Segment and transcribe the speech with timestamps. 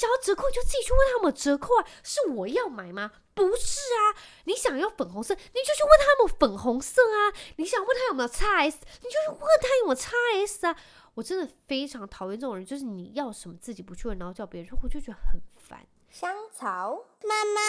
[0.00, 1.84] 想要折扣，你就自己去问他有没有折扣啊！
[2.02, 3.12] 是我要买吗？
[3.34, 4.16] 不是啊！
[4.44, 7.36] 你想要粉红色，你就去问他有没有粉红色啊！
[7.56, 10.76] 你想问他有没有 XS，你就去问他有没有 XS 啊！
[11.12, 15.86] 我真的非常讨厌这种人，就是你要什么自己不去问，然后叫别人说，我就觉得很烦。
[16.08, 17.60] 香草妈妈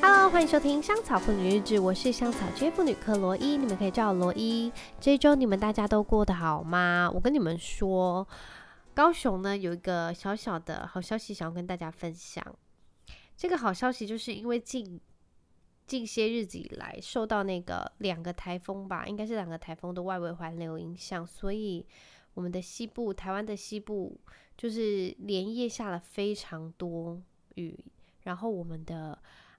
[0.00, 4.72] ，Hello，欢迎收听《香草妇女日志》，我是香草职业妇女克罗伊，你们可以叫我罗伊。
[4.98, 7.10] 这一周你们大家都过得好吗？
[7.14, 8.26] 我跟你们说。
[8.94, 12.44] 高雄呢，有一个小小的好消息想要跟大家分享。
[13.36, 15.00] 这个好消息就是因为近
[15.86, 21.86] 近些日子以来受到那个两个台风吧，应该是两个台风的外围环流影响，所以
[22.34, 24.20] 我们的西部，台湾的西部
[24.56, 27.20] 就是连夜下了非常多
[27.54, 27.78] 雨，
[28.24, 29.18] 然后我们的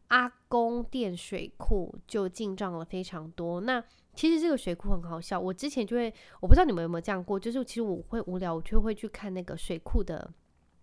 [0.10, 3.60] 阿公店水库就进账了非常多。
[3.62, 10.30] 那其实这个水库很好笑，我之前就会，我不知道你们有没有这样过，就是其实我会无聊，我就会去看那个水库的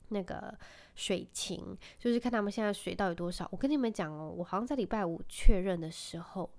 [0.09, 0.57] 那个
[0.95, 3.47] 水情，就是看他们现在水到底多少。
[3.53, 6.51] 我跟你们讲哦，我好像在礼拜五确认的时候，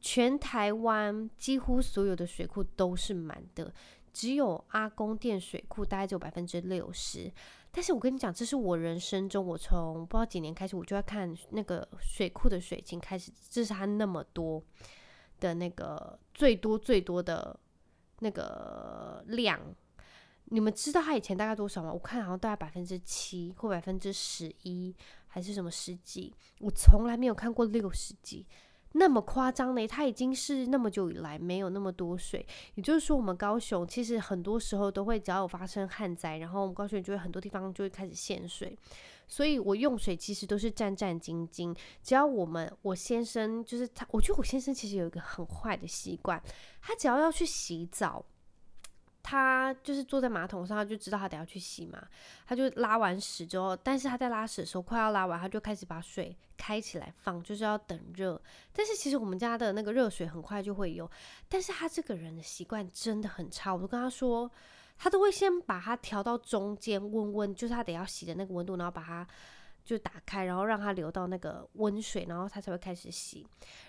[0.00, 3.72] 全台湾几乎所有的水库都是满的，
[4.12, 7.30] 只有阿公店水库大概只有百分之六十。
[7.70, 14.62] 但是我跟你讲，这是我人生中我从不知道几年开始，我就要看那个水库的水情开始，这是它那么多。
[15.40, 17.58] 的那个最多最多的
[18.20, 19.60] 那个量，
[20.46, 21.92] 你们知道他以前大概多少吗？
[21.92, 24.94] 我看好像大概百分之七或百分之十一，
[25.26, 26.34] 还是什么十几？
[26.60, 28.46] 我从来没有看过六十几。
[28.98, 29.86] 那么夸张呢？
[29.86, 38.76] 它已经是那么久以来没有那么多水，也就是说，我们高雄其实很多时候都会，只要有发生旱灾，然后我们高雄就会很多地方就会开始限水，
[39.28, 41.76] 所以我用水其实都是战战兢兢。
[42.02, 46.42] 只要我们我先生就是他，我觉得我先生其实有一个很坏的习惯，
[46.80, 48.24] 他只要要去洗澡。
[49.28, 52.00] 他就是坐在马桶上，他就知道他得要去洗嘛。
[52.46, 58.40] 他就拉完屎之后，但是他在拉屎的时候快要拉完，他就开始把水开起来放，就是要等热。
[58.72, 61.10] 但是其实我们家的那个热水很快就会有，
[61.48, 63.74] 但是他这个人的习惯真的很差。
[63.74, 64.48] 我都跟他说，
[64.96, 69.26] 他都会先把它调到中间温温，就是他得要洗的那个温度，然后把它
[69.84, 73.44] 就打开，然后让它流到那个温水，然后他才会开始洗。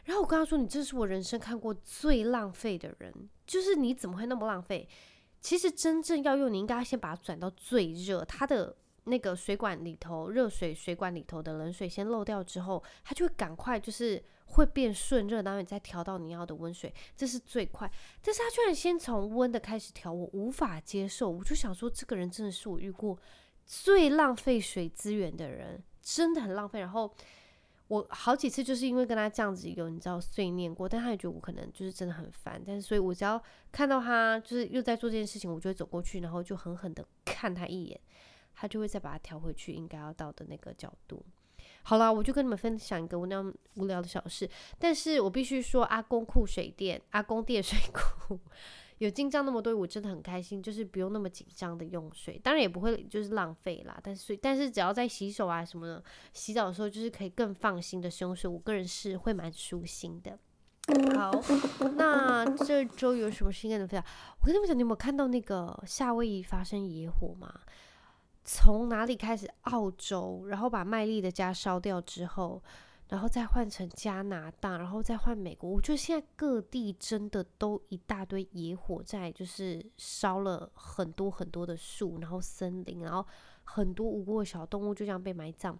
[0.06, 3.14] 然后我跟他说，你这是我人生看过最浪费的人，
[3.46, 4.90] 就是你怎么会那么浪费？
[5.47, 8.75] 其实真正要用，你应该先把它转到最热，它的
[9.06, 17.90] 那个水管里头，热水水管里头的冷水先漏掉之后，它就会赶快就是会变顺热，然后你再调到你要的温水，这是最快。
[18.22, 21.30] 但是他居然先从温的开始调，我无法接受。
[21.30, 23.18] 我就想说，这个人真的是我遇过
[23.66, 26.81] 最浪费水资源的人，真的很浪费。
[26.81, 27.16] 然后。
[27.88, 38.00] 我好几次就是因为跟他这样子有你知道碎念过，但他也觉得我可能就是真的很烦，但是所以我只要看到他就是又在做这件事情，我就会走过去，然后就狠狠的看他一眼，
[38.53, 41.24] 他就会再把它调回去应该要到的那个角度。
[41.84, 48.38] 好了，我就跟你们分享一个我那样无聊的小事，但是我必须说阿公库水电，阿公电水库。
[49.00, 54.00] 有进账那么多，我真的很开心，就是不用那么紧张的用水，当然也不会就是浪费啦。
[54.02, 56.03] 但是，但是只要在洗手啊什么的，
[56.34, 60.40] 洗澡的时候就是可以更放心的使用水，我个人是会蛮舒心的。
[61.16, 61.31] 好，
[61.96, 64.12] 那这周有什么新鲜的分享？
[64.41, 67.53] 我跟你们讲，你有没有看到那个夏威夷发生野火吗？
[68.44, 69.47] 从哪里开始？
[69.63, 72.63] 澳洲，然后把麦莉的家烧掉之后。
[73.09, 75.69] 然后再换成加拿大，然后再换美国。
[75.69, 83.25] 我觉得现在各地真的都一大堆野火在，就是烧了很多很多的树，然后森林，然后
[83.63, 85.79] 很多无辜的小动物就这样被埋葬。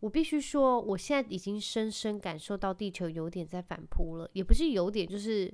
[0.00, 5.52] 我必须说，我现在已经深深感受到地球有点在反扑了，也不是有点，就是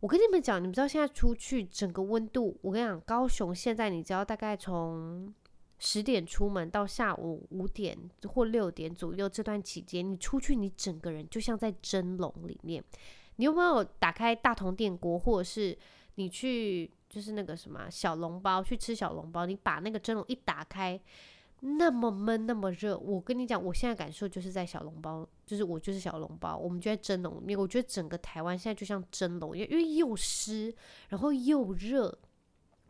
[0.00, 5.32] 我跟你们讲，你们知道现在出去整个温度，我跟你讲，高雄现在你知道大概从。
[5.78, 7.98] 十点出门到下午五点
[8.28, 12.82] 或六点左右这段期间，你出去，你整个人就像在蒸笼里面。
[13.36, 15.76] 你有没有打开大同电锅，或者是
[16.14, 19.44] 你去就是那个什么小笼包去吃小笼包？
[19.44, 20.98] 你把那个蒸笼一打开，
[21.58, 22.96] 那么闷，那么热。
[22.96, 27.58] 我跟你讲，我现在感受就是在小笼包，就是我就是小笼包，我们就在蒸笼里面。
[27.58, 30.72] 我觉得整个台湾现在就像蒸笼，因为又湿，
[31.08, 32.06] 然后又热。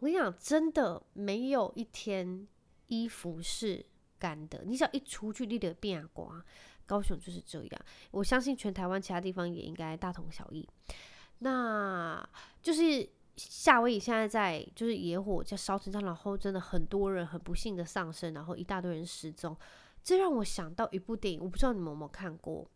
[0.01, 2.47] 我跟你讲，真的没有一天。
[2.89, 3.85] 衣服是
[4.19, 6.45] 干的，你只要一出去，你得变啊光。
[6.87, 10.69] 高雄就是这样，我相信全台湾其他地方也应该大同小异。
[11.39, 12.23] 那
[12.61, 19.57] 就是夏威夷现在在就是野火在烧成这样，然后真的很多人很不幸的丧生，然后一大堆人失踪。
[20.03, 22.69] 这让我想到一部电影，我不知道你们有没有看过，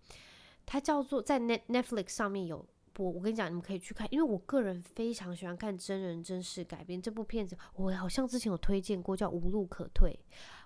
[0.65, 2.67] 它叫做在 Net Netflix 上面有。
[2.99, 7.57] 我，我跟你讲，你们可以去看，因为我个人非常喜欢看真人真事改编这部片子。
[7.77, 10.11] 我好像之前有推荐过，叫《无路可退》，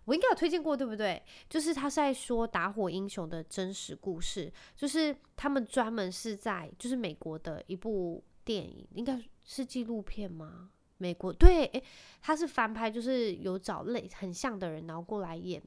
[0.06, 1.22] 我应该有推荐过，对不对？
[1.50, 10.70] 就是他是在说打火英雄的真实故事，就是他们专门是在就是美国的一部电影，应该是纪录片吗？
[10.96, 11.84] 美国对，诶，
[12.22, 15.62] 他是翻拍，就是有找类很像的人，然后过来演。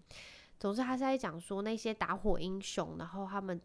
[0.60, 3.62] 总之，他是在讲说那些打火英雄，然后他们。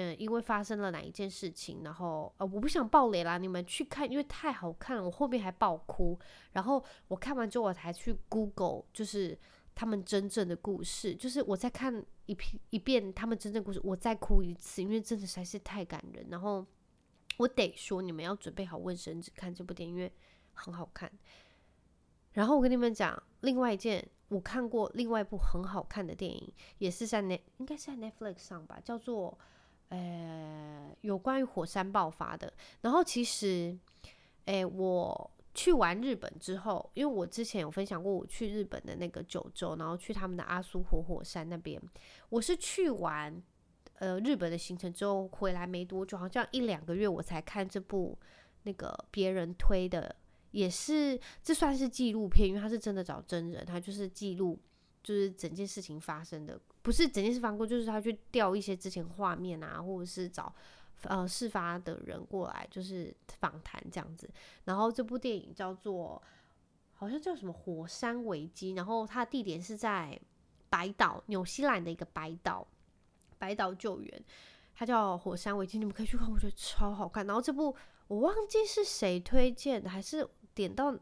[0.00, 6.16] 嗯，因为发生了哪一件事情，然后呃，我不想爆雷啦，你们去看，因为太好看了，我后面还爆哭。
[6.52, 9.36] 然后我看完之后，我才去 Google，就是
[9.74, 16.24] 他们真正的故事，就是我再看一遍一遍他们真正故事，我再哭一次，因为真的实在是太感人。
[16.30, 16.64] 然后
[17.36, 20.12] 我得说，你们要准备好卫生纸看这部电影，因为
[20.52, 21.10] 很好看。
[22.34, 29.36] 然后我跟你们讲，另外一件我看过另外一部很好看的电影，也是在 Net，应该是在 Netflix 上吧，叫做。
[29.88, 32.52] 呃，有关于火山爆发的。
[32.82, 33.76] 然后其实，
[34.44, 41.80] 诶，我去完日本之后，因为我之前有分享过我去日本的那个九州，然后去他们的阿苏活火山那边。
[42.28, 43.42] 我是去完
[43.94, 48.18] 呃日本的行程之后回来没多久，好像一两个月我才看这部
[48.64, 50.14] 那个别人推的，
[50.50, 54.58] 也是这算是纪录片，因为他是真的找真人，他就是记录。
[55.08, 60.54] 就是整件事情发生的，不是整件事发生过，就是他去调一些之前画面啊，或者是找
[61.04, 64.28] 呃事发的人过来，就是访谈这样子。
[64.64, 66.22] 然后这部电影叫做
[66.92, 70.20] 好像叫什么《火山危机》，然后它的地点是在
[70.68, 72.68] 白岛，纽西兰的一个白岛，
[73.38, 74.24] 白岛救援，
[74.74, 77.26] 它叫《火山危机》，你们可以去看，我觉得超好看。
[77.26, 77.74] 然后这部
[78.08, 80.94] 我忘记是谁推荐的，还是点到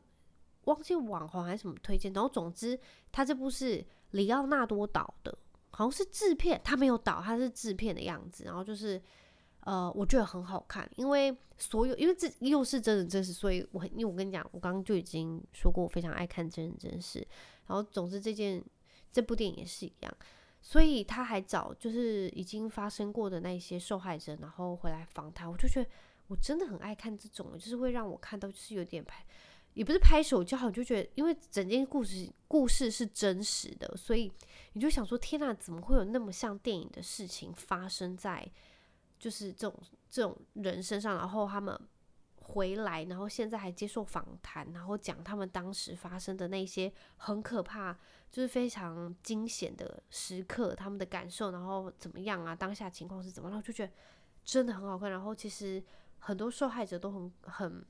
[0.67, 2.79] 忘记网红还是什么推荐，然后总之
[3.11, 3.85] 它这部是。
[4.13, 5.37] 里奥纳多导的，
[5.71, 8.45] 好像是制片，他没有导，他是制片的样子。
[8.45, 9.01] 然后就是，
[9.61, 17.27] 呃，我觉得很好看，因为所有，因为这又是真人真事，所以我很，因为我跟你讲，我刚刚就已经说过，我非常爱看真人真事。
[17.67, 18.63] 然后，总之这件
[19.11, 20.17] 这部电影也是一样，
[20.63, 25.51] 所以他还找就是已经发生过的那一些受害者，然后回来访谈。
[25.51, 25.91] 我就觉得
[26.29, 29.25] 我真的很爱看这种，就是会让我看到就是有点拍。
[29.77, 34.33] 也不是拍手叫好，就觉得因为整件故事故事是真实的，所以
[34.73, 38.51] 你就想说：天哪，怎么会有那么像电影的事情发生在
[39.19, 39.79] 就是这种
[40.09, 41.19] 这种人身上？
[41.19, 41.79] 然后他们
[42.41, 47.95] 回来，然后现在还接受访谈，然后讲他们当时发生的那些很可怕，
[48.33, 52.57] 就是非常惊险的时刻，他们的感受，然后怎么样啊？
[52.57, 53.51] 当下情况是怎么？
[53.51, 53.93] 然后就觉得
[54.43, 55.11] 真的很好看。
[55.11, 55.85] 然后其实
[56.19, 57.85] 很多受害者都很很。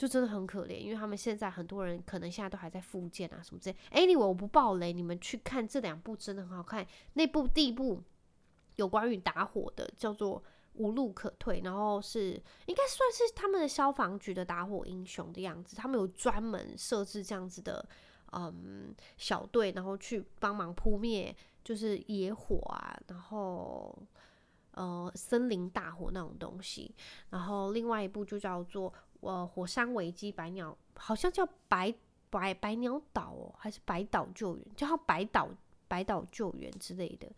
[0.00, 3.76] 就真的很可怜，因为他们现在很多人可能现在都还在复健啊什么之类。
[3.92, 6.86] Anyway，我不爆雷，你们去看这两部真的很好看。
[7.12, 8.02] 那部第一部
[8.76, 10.40] 有关于打火的，叫做
[10.72, 15.76] 《无路可退》，然后是应该算是他们的消防局的打火英雄的样子。
[15.76, 17.86] 他们有专门设置这样子的
[18.32, 23.94] 嗯小队，然后去帮忙扑灭就是野火啊，然后
[24.70, 26.94] 呃森林大火那种东西。
[27.28, 28.90] 然后另外一部就叫做。
[29.20, 31.94] 呃，火山危机，白鸟好像叫白
[32.30, 34.66] 白白鸟岛哦，还是白岛救援？
[34.74, 35.48] 叫白岛
[35.88, 37.30] 白岛救援之类的。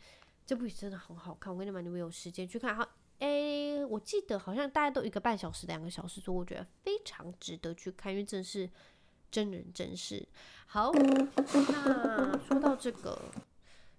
[0.46, 2.76] 这部戏真的很好看，我跟你们，你们有时间去看。
[2.76, 2.86] 好，
[3.18, 8.68] 诶，我记得好像大家都一个半小时、两个小时，所以我觉得非常值得去看，因为真是
[9.30, 10.26] 真人真事。
[10.66, 13.30] 好，那说到这个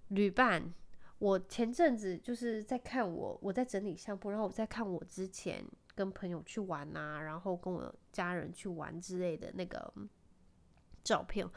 [0.09, 0.73] 旅伴，
[1.19, 5.65] 我前阵子就是在看我我在整理相簿，然后我在看我之前。
[5.95, 9.93] 跟朋友去玩啊，然后跟我家人去玩之类的那个
[11.03, 11.47] 照片，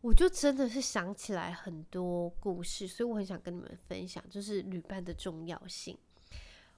[0.00, 5.96] 我就真的是想起来很多故事，所以我很想跟你们分享，就是旅伴的重要性。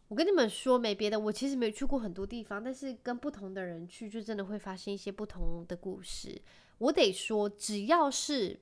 [0.09, 6.41] 我跟你们说，没别的，我其实没去过很多地方，但是跟不同的人去，就真的会发生一些不同的故事。
[6.76, 8.61] 我得说，只要是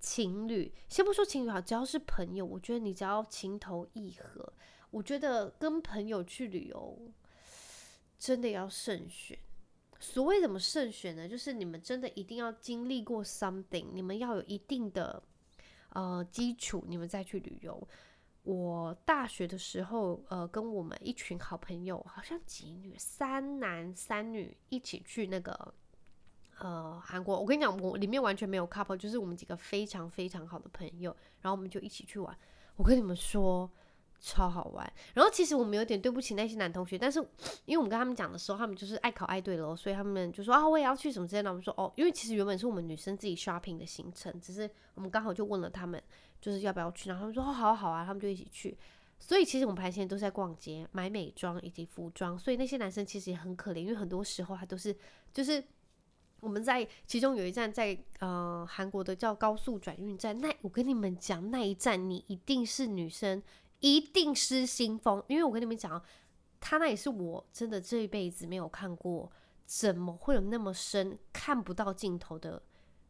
[0.00, 4.52] 情侣，先不说情侣好，只要是朋友，我觉得你只要情投意合。
[4.90, 6.98] 我觉得跟朋友去旅游
[8.18, 9.38] 真的要慎选。
[10.00, 11.28] 所谓怎么慎选呢？
[11.28, 15.22] 就是你们真的一定要经历过 something，你们要有一定的
[15.90, 17.88] 呃基础，你们再去旅游。
[18.44, 25.74] 我大学的时候，呃，跟我们一群好朋友，好像几女，三男三女一起去那个
[26.60, 27.38] 呃韩国。
[27.38, 32.38] 我跟你讲，我里面完全没有 couple，就是我们几个非常非常好的朋友，然后我们就一起去玩。
[32.76, 33.70] 我跟你们说。
[34.20, 37.20] 超好玩，然后其实我们有点对不起那些男同学，但是
[37.66, 41.50] 因为我们跟他们讲的时候，他们就是爱考爱对咯，所以他们就说啊，我也要去什么之类的。
[41.50, 46.02] 我们说哦，因为其实原本是我们女生自己 shopping 的行程，只是我们刚好就问了他们，
[46.40, 48.76] 就是要不要去，然后他们说哦，好好啊，他们就一起去。
[49.20, 54.96] 所以其实我们排现在都在逛街买美妆以及服装，所以那些男生其实也很可怜，因为很多时候他都是
[55.32, 55.62] 就是
[56.40, 63.42] 我们在其中有一站在呃韩国的叫高速转运站，那我跟你们讲那一站你一定是女生
[63.80, 66.02] 一定失心疯，因为我跟你们讲，
[66.60, 69.30] 他那也是我真的这一辈子没有看过，
[69.66, 72.62] 怎么会有那么深看不到尽头的，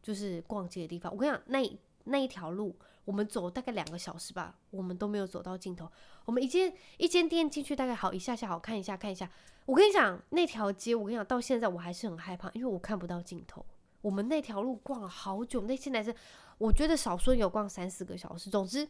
[0.03, 1.13] 就是逛街的地方。
[1.13, 2.77] 我跟你讲，那那一条路。
[3.05, 5.91] 我们走大概两个小时吧，我们都没有走到尽头。
[6.27, 9.31] 我们一间一间店进去，大概好一下下，好看一下看一下。
[9.65, 13.65] 我跟你讲，那条街，我跟你讲，到现在我还是很害怕，因为我看不到尽头。
[14.03, 16.15] 我们那条路逛了好久，那些男生，
[16.59, 18.51] 我觉得少说有逛三四个小时。
[18.51, 18.87] 总之，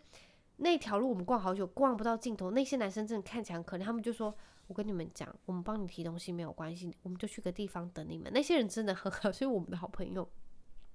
[0.58, 2.50] 那条路我们逛好久，逛不到尽头。
[2.52, 4.32] 那些男生真的看起来可怜，他们就说
[4.68, 10.28] ：“我跟你们讲，我们帮你提东西没有关系，我们就去个地方等你们。”那些人真的很好， 所以我们的好朋友。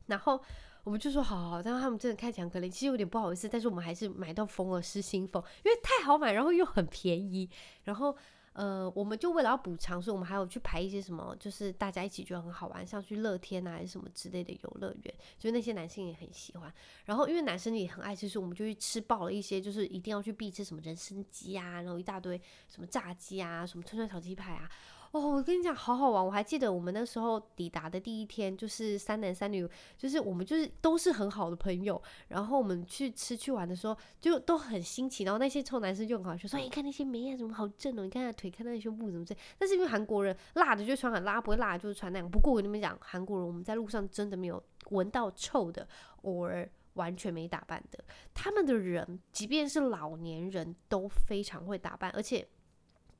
[0.05, 0.41] 然后。
[0.83, 7.49] 我们就说好好，但是他们真的看起来可怜，其实有点不好意思，但是我们还是买到疯了，失心疯，因为太好买，然后又很便宜，
[7.85, 8.13] 然后
[8.53, 16.73] 呃，我们就为了要补偿，所以我们还有去排一些什么，就是大家一起觉得很好玩，像去乐天啊还是什么之类的游乐园，所以那些男性也很喜欢。
[17.05, 24.69] 然后因为男生也很爱吃，所以我们就去吃爆了一些，就是一定要去必吃什么人参鸡啊，然后一大堆什么炸鸡啊，什么串串小鸡排啊。
[25.13, 26.25] 哦，我跟你讲，好好玩！
[26.25, 32.01] 我还记得我们那时候抵达的第一天，就是三男三女，就是我们就是都是很好的朋友。
[32.29, 35.23] 然后我们去吃去玩的时候，就都很新奇。
[35.23, 38.03] 然后那些臭男生就很好笑，说：“你看那些美啊，怎么好正哦？
[38.03, 42.27] 你看他腿，看他胸部，怎么正？”但是因为韩国人辣的就穿很辣，不会辣的就是穿那样。
[42.27, 45.87] 不过我跟你们讲，韩国人我们在路上真的没有闻到臭的，
[46.23, 48.03] 偶尔完全没打扮的。
[48.33, 52.47] 他们的人，即便是老年人都非常会打扮，而且。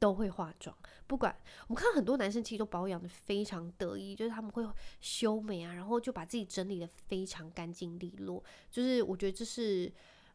[0.03, 0.75] 都会化妆，
[1.07, 1.33] 不管
[1.69, 4.61] 我们看很多男生其实都保养得非常得意，就是他们会
[4.99, 8.43] 修眉啊，然后就把自己整理得非常干净利落。
[8.69, 9.89] 就是我觉得这是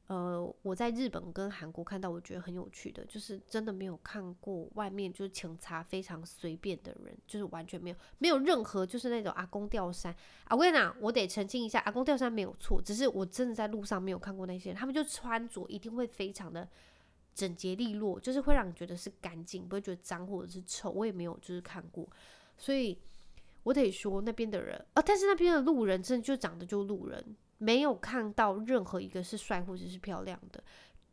[0.06, 10.10] 呃我在日本跟韩国看到我觉得很有趣的，就是真的没有看过外面就是请擦非常随便的人，就是完全没有没有任何就是那种阿公吊衫
[10.44, 10.56] 啊。
[10.56, 16.66] 我跟你讲，我得澄清一下，阿公吊衫没有错，只是我真的在路上没有看过那些人，他们就穿着一定会非常的。
[17.38, 20.90] 整洁利落，就是会让你觉得是干净，不会觉得脏或者是臭。
[20.90, 22.04] 我也没有就是看过，
[22.56, 22.98] 所以
[23.62, 30.60] 我得说那边的人啊，但是那边的路人真的就长得就路人，没有看到任何一个是帅或者是漂亮的，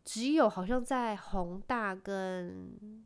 [0.03, 3.05] 只有好像在宏大跟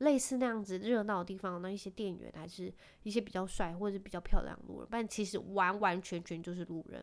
[0.00, 2.70] 类似那样子热闹的地方，那一些店员还是
[3.02, 7.02] 一些比较帅或者是比较漂亮的路人，但其实完完全全就是路人，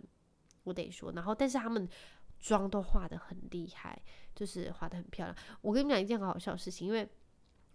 [0.63, 1.11] 我得说。
[1.13, 1.89] 然后，但是他们。
[2.39, 4.01] 妆都画得很厉害，
[4.33, 5.35] 就是画得很漂亮。
[5.61, 7.07] 我跟你讲一件很好笑的事情，因为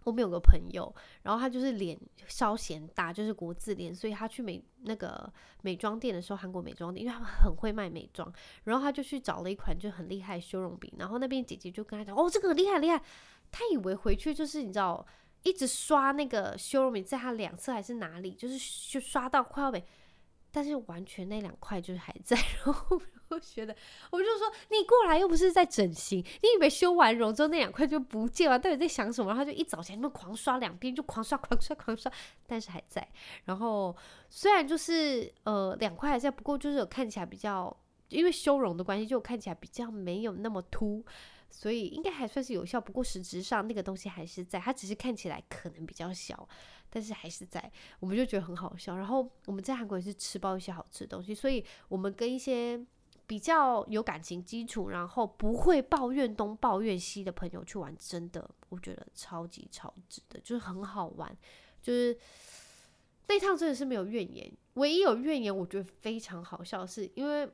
[0.03, 0.93] 我们有个朋友，
[1.23, 5.31] 然后他就是脸稍显大，就是国字脸，所以他去美那个
[5.61, 8.31] 美妆店的时候，韩国美妆店，因为他们很会卖美妆，
[8.65, 13.01] 然后他就去找了一款就很厉害修容笔，然后那边姐姐就跟他讲，哦，这个很厉害厉害，
[13.51, 15.05] 他以为回去就是你知道，
[15.41, 18.57] 一直刷那个修容笔在他两侧还是哪里，就是
[18.91, 19.83] 就刷到快要没。
[20.51, 23.75] 但是完全那两块就是还在， 然后我觉得，
[24.11, 28.57] 我就说你过来又不是在整形，你以为修完容之后那两块就不见了？
[28.57, 29.29] 到底在想什么？
[29.29, 32.11] 然后他就一早起来就狂刷两遍，就狂刷狂刷狂刷，
[32.45, 33.07] 但是还在。
[33.45, 33.95] 然后
[34.29, 37.75] 虽然就是呃两块还在，不过就是有看起来比较，
[38.09, 41.03] 因为修容的关系，就看起来比较没有那么凸，
[41.49, 42.79] 所以应该还算是有效。
[42.79, 46.47] 不过实质上那个东西还是在，它只是看起来可能比较小。
[46.87, 48.95] 但是还是在，我们就觉得很好笑。
[48.95, 52.79] 然后我们在韩国也是吃爆一些好吃的东西，所以我们跟一些
[53.27, 61.35] 比较有感情基础，然后不会抱怨东抱怨西的朋友去玩，真的我觉得超级超值的，就是很好玩。
[61.81, 62.17] 就是
[63.27, 67.49] 那趟真的是没有怨言，唯一有怨言，我觉得非常好笑，是因为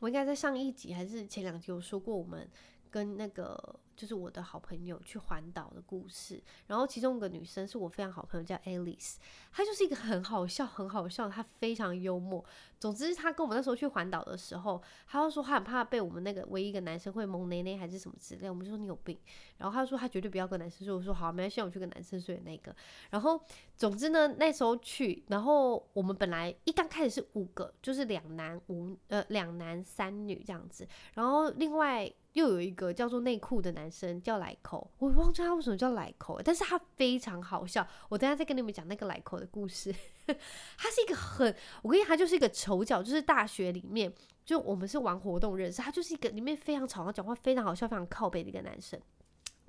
[0.00, 2.48] 我应该在上一集还是前两集有说过，我们
[2.90, 3.80] 跟那个。
[3.98, 9.16] 就是我的好朋友去环岛的故事，然后其中一个女生是我非常好朋友，叫 Alice，
[9.50, 12.44] 她就是一个很好笑、很好笑，她非常幽默。
[12.78, 19.18] 总之，她跟我们那时候去环岛的时候，她就说她很怕被我们那个唯一一个男生会蒙内内还是什么之类，我们就说你有病。
[19.56, 22.72] 然后她说她绝对不要跟男生睡，我说好，没关系，我去跟男生睡那个。
[23.10, 23.42] 然后
[23.76, 32.08] 总之呢，那时候去，然后我们本来一刚开始是五个，就是两男五呃两男三女这样子，然后另外。
[32.34, 37.86] 又有一个叫做内裤的男生叫莱口，我忘记他为什么叫莱口，但是他非常好笑。
[38.10, 39.92] 我等下再跟你们讲那个莱口的故事。
[40.76, 44.12] 他是一个很，我跟你讲，他就是一个丑角，就是大学里面
[44.44, 49.00] 就我们是玩活动认识，他就是一个里面非常吵，他讲话非常好笑、非常靠背的一个男生。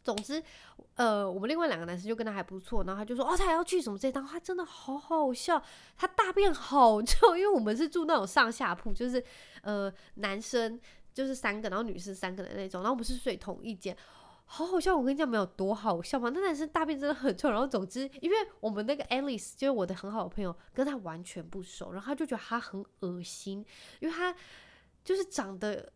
[0.03, 0.41] 总之，
[0.95, 5.61] 呃，我们另外两个男生就跟他还不错，然后他就说哦，他还要去什么这一趟，他真的好好笑，
[5.97, 9.23] 他大便好臭， 因为我们是住那种上下铺，就是
[9.61, 10.79] 呃男生。
[11.19, 13.93] 就是三个，然后女生三个的那种，然后我们是睡同一间，
[14.45, 14.95] 好好笑！
[14.95, 16.31] 我跟你讲，没有多好笑嘛。
[16.33, 17.49] 那男生大便真的很臭。
[17.49, 23.65] 然后总之，因为我们那个 Alice 就是我的很好的朋友，跟他完全不熟，然后他就觉得他很恶心，
[23.99, 24.33] 因为他
[25.03, 25.91] 就是长得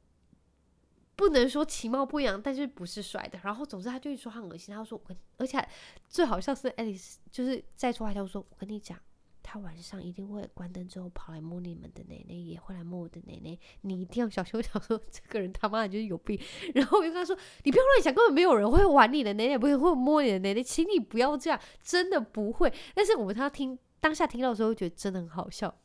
[1.15, 3.39] 不能说其貌不扬，但是不是帅的。
[3.43, 4.75] 然后总之，他就说他很恶心。
[4.75, 5.65] 他说我跟，而且
[6.09, 8.99] 最好笑是 Alice 就是在说话，他就说我跟你讲。
[9.43, 13.55] 他晚上一定会关灯之后跑来摸你们的奶奶，也会来摸我的奶奶。
[13.81, 14.53] 你一定要小心。
[14.53, 16.39] 我想说，这个人他妈的就是有病。
[16.73, 25.75] 然后我就跟他说：“你不要乱想，根本没有人会玩你的奶奶，不会会摸你的奶奶，请你不要这样，真的不会。”但是我们他听当下听到的时候，觉得真的很好笑。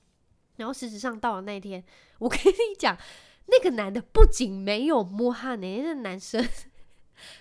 [0.57, 1.85] 然后事实上到了那一天，
[2.21, 2.97] 我跟你讲，
[3.47, 6.49] 那个男的不仅没有摸他奶奶，那男生。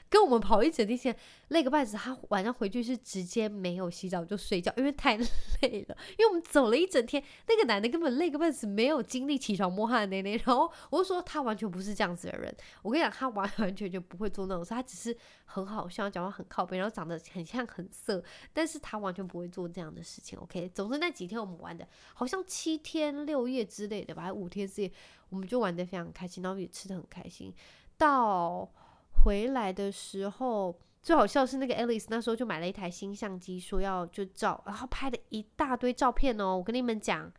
[0.10, 1.16] 跟我们跑一整天，
[1.50, 1.98] 累个半死。
[1.98, 5.18] 他晚上回去是直接没有洗澡就睡觉，因为太
[5.62, 5.98] 累了。
[6.18, 10.32] 因为我们走了一整天，那个男的根本累个半死，没有精力起床摸他的奶奶。
[10.46, 12.56] 然后我就说他完全不是这样子的人。
[12.82, 15.16] 我跟你讲，他完 完全全不会做那种事，他只是
[15.46, 20.38] 很好笑，讲话很靠边，然后长得很像很色，但是他完全不会做这样的事情。
[20.40, 24.92] OK，总之那几天我们玩的好像七天六夜之类的吧，还五天四夜，
[25.30, 27.54] 我们就玩得非常开心，然后也吃得很开心。
[27.98, 28.70] 到
[29.28, 36.56] 回来的时候，最好笑是那个 Alice 那时候就买了一台新相机，说要就照，然后拍了一大堆照片哦。
[36.56, 37.30] 我跟你们讲，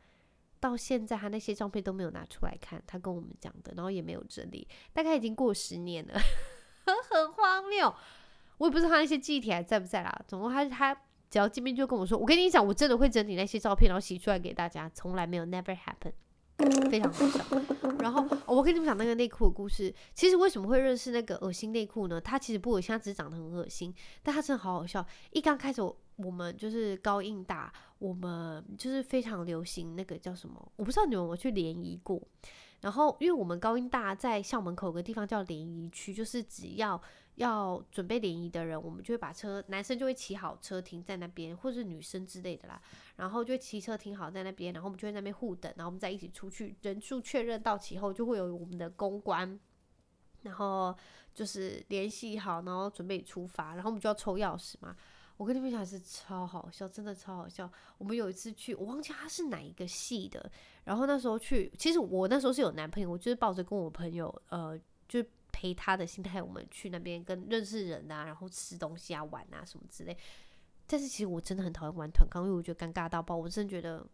[0.61, 6.13] 到现在他那些照片都没有拿出来看，他跟我们讲的，然后也没有整理，大概已经过十年了，
[7.11, 7.95] 很荒谬。
[8.59, 10.23] 我也不知道他那些记忆体还在不在啦。
[10.29, 10.95] 总共他他
[11.31, 16.13] 只要见面就跟我说，我跟你讲，我真的会整理那些照片，然后洗出来给大家，从来没有 never happen。
[16.91, 17.45] 非常好笑，
[18.01, 19.95] 然后、我跟你们讲那个内裤的故事。
[20.13, 22.21] 其实为什么会认识那个恶心内裤呢？
[22.21, 25.07] 它其实不恶心，它只是长得很恶心，但它真的好好笑。
[25.31, 30.73] 一刚开始我，我们就是高应大，我们就是非常流行那个叫什么？
[30.75, 32.21] 我不知道你们有没有去联谊过。
[32.81, 37.01] 然后，因为我们高音大在校门口有个地方叫联谊区，就是只要。
[37.39, 42.83] 要准备联谊的人，我们就会把车，男生就会骑好车停在那边，或是女生之类的啦，
[43.15, 49.57] 然后就会骑车停好在那边，然后我们就会在那边互等，然后我们再一起出去，人数确认到齐后，就会有我们的公关，
[50.43, 50.93] 然后
[51.33, 54.97] 就是联系好，然后准备出发，然后我们就要抽钥匙嘛。
[55.39, 57.73] 我跟你们讲是超好笑，真的超好笑。
[57.97, 60.53] 我们有一次去，我忘记他是哪一个系的，
[60.85, 65.25] 然后那时候去，其实我那时候是有男朋友，我就是抱着跟我朋友，呃，就。
[65.51, 70.17] 陪他的心态，我们去那边跟认识人啊，然后吃东西啊、玩啊什么之类。
[70.87, 73.35] 但是其实我真的很讨厌玩团康，因为我觉得尴尬到爆。
[73.35, 74.07] 我真的觉得，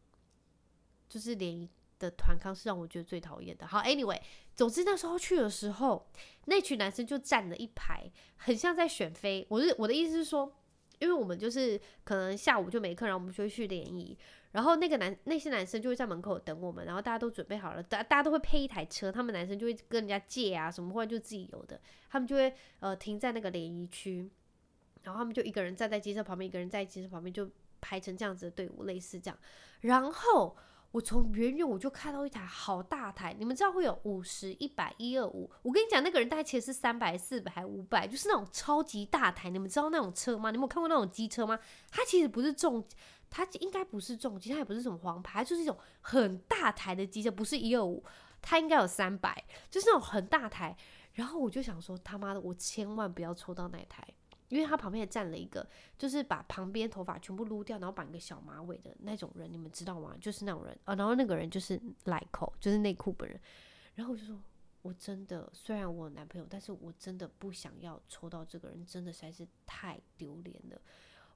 [1.07, 3.67] 就是联谊的团康是让我觉得最讨厌的。
[3.67, 4.23] 好，Anyway，
[4.55, 6.09] 总之那时候去的时候，
[6.47, 9.47] 那群男生就站了一排，很像在选妃。
[9.51, 10.51] 我是我的意思是说，
[10.99, 14.17] 因为我们就是可能下午就没课，然后我们就会去联谊。
[14.53, 24.31] 然后那个男那些男生就会在门口等我们，然后大家都准备好了，大大家都会配一台车，他们男生就会跟人家借啊什么，或者就自己有的，他们就会呃停在那个联谊区，
[25.03, 29.37] 然后他们就一个人站在机车旁边，一个人在机车旁边就排成这样子的队伍，类似这样。
[29.81, 30.57] 然后
[30.95, 40.53] 我从远远我就看到一台好大台，你们知道会有五十、一百、一二五，我跟你讲那个人大概其实是三百、四百还五百，就是那种超级大台，你们知道那种车吗？
[40.53, 41.59] 你们有看过那种机车吗？
[41.91, 42.87] 它其实不是重。
[43.29, 48.05] 它应该不是重机，它也不是什么黄牌，就是一种很大台的机车，不是一二五，
[48.41, 50.77] 它应该有三百，就是那种很大台。
[51.15, 54.07] 然后我就想说，他妈的，我千万不要抽到那台，
[54.55, 60.17] 因为他旁边也站了一个，就是把旁边头发全部撸掉，然后绑一个小马尾的那种人，你们知道吗？
[60.21, 60.95] 就是那种人啊。
[60.95, 63.41] 然后那个人就是来口，就是内裤本人。
[63.97, 64.41] 然后我就说，
[64.83, 70.81] 我真的虽然我有男朋友，但是我真的不想要抽到这个人，真的实在是太丢脸了。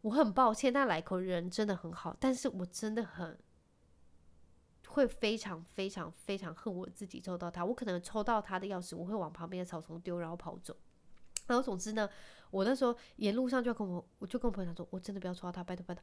[0.03, 3.37] 我很抱歉，那来口人真的很好，但是我真的很
[4.87, 7.65] 会非常非常非常恨我自己抽到他。
[7.65, 10.77] 我可能抽到他的钥匙，我会往旁边的草丛丢，然后跑走。
[11.49, 12.09] 然后总之呢，
[12.51, 16.03] 我那时候沿路上就要跟我，我就跟我朋友讲说，我真的不要抽到他，拜托拜托。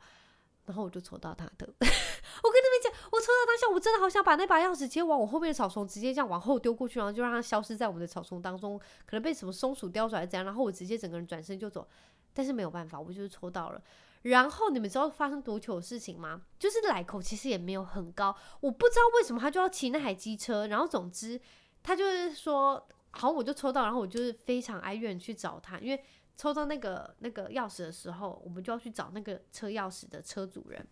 [0.66, 1.52] 然后我就抽到他的。
[1.62, 11.88] 我跟你们讲，我抽到当下，我真的好想把那把钥匙直接往我后面的草丛直接这样往后丢过去，然后就让它消失在我们的草丛当中，可能被什么松鼠叼出来这样，然后我直接整个人转身就走。
[12.34, 13.82] 但是没有办法，我就是抽到了。
[14.24, 16.42] 然后你们知道发生多久的事情吗？
[16.58, 20.66] 就是来口其实也没有很高，我不知道为什么他就要骑那台机车。
[20.66, 21.40] 然后总之
[21.84, 26.04] 他就是说，好，我就抽到，然后我就是非常哀怨去找他，因为
[26.36, 30.86] 抽到那个那个钥匙的时候，我们就要去找那个车钥匙的车主人。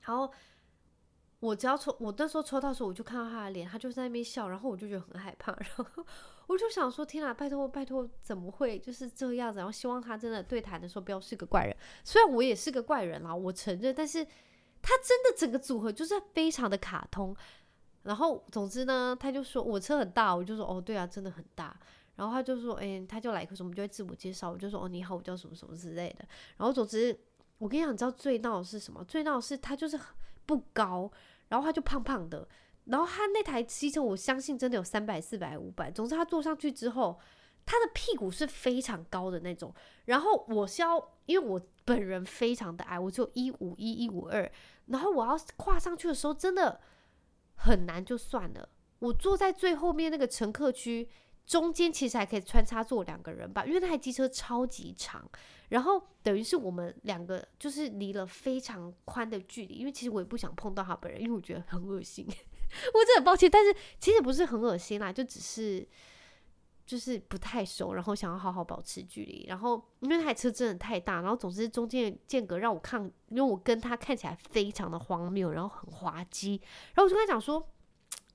[0.00, 0.32] 然后
[1.40, 6.04] 我只要抽，我那时候抽到的时候，我就看到他的脸，他就在那边笑，然后我就觉得很害怕，然后。
[6.46, 9.58] 我就想说，天啊，拜托拜托，怎么会就是这样子？
[9.58, 11.76] 然后希望他真的对谈的时候不要是个怪人。
[12.04, 14.24] 虽然我也是个怪人啦，我承认，但是
[14.80, 17.36] 他真的整个组合就是非常的卡通。
[18.06, 21.76] 然后总之呢，他就说我车很大，我就说哦，对啊，真的很大。
[22.14, 26.24] 然后他就说，哎、他就来，可是我们就会自我介绍，我就说，哦，你好，我叫什么什么之类的。
[26.56, 27.14] 然后总之，
[27.58, 29.04] 我跟你讲，你知道最闹的是什么？
[29.04, 30.00] 最闹的是他就是
[30.46, 31.10] 不高，
[31.48, 32.48] 然后他就胖胖的，
[32.84, 35.90] 然后他那台汽车，我相信真的有三百、四百、五百。
[35.90, 37.20] 总之，他坐上去之后，
[37.66, 39.74] 他的屁股是非常高的那种。
[40.06, 44.50] 然后我是要，因为我本人非常的矮，我只有一五一、一五二，
[44.86, 46.80] 然后我要跨上去的时候，真的
[47.56, 48.68] 很难，就算了。
[49.00, 51.08] 我坐在最后面那个乘客区。
[51.46, 55.24] 中间其实还可以穿插坐两个人吧，因为那台机车超级长，
[55.68, 65.86] 然后等于是我们两个就是离了非常宽的距离，因为其实我也不想碰到他本人，因为我觉得很恶心， 我真的很抱歉，但是其实不是很恶心啦，就只是
[66.86, 76.60] 就是不太熟，然后想要好好保持距离，然后因为那台车真的太大，然后总之中间间隔让我看，因为我跟他看起来非常的荒谬，然后很滑稽，
[76.94, 77.68] 然后我就跟他讲说，